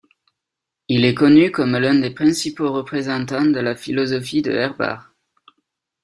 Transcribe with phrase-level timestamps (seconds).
[0.87, 5.13] Il est connu comme l'un des principaux représentants de la philosophie de Herbart.